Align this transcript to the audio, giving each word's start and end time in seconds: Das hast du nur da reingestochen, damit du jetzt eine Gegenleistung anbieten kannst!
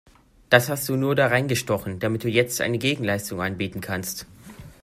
Das 0.49 0.67
hast 0.67 0.89
du 0.89 0.95
nur 0.95 1.13
da 1.13 1.27
reingestochen, 1.27 1.99
damit 1.99 2.23
du 2.23 2.27
jetzt 2.27 2.59
eine 2.59 2.79
Gegenleistung 2.79 3.39
anbieten 3.39 3.81
kannst! 3.81 4.25